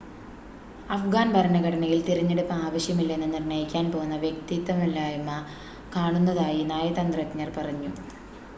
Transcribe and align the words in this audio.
അഫ്ഗാൻ 0.89 1.27
ഭരണഘടനയിൽ 1.33 1.99
തിരഞ്ഞെടുപ്പ് 2.01 2.55
ആവശ്യമല്ലെന്ന് 2.61 3.27
നിർണ്ണയിക്കാൻ 3.33 3.85
പോന്ന 3.91 4.17
വ്യക്തതയില്ലായ്‌മ 4.17 5.29
കാണുന്നതായി 5.95 6.63
നയതന്ത്രജ്ഞർ 6.65 7.51
പറഞ്ഞു 7.57 7.93